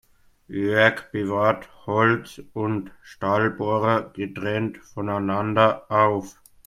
[0.47, 6.39] Jörg bewahrt Holz- und Stahlbohrer getrennt voneinander auf.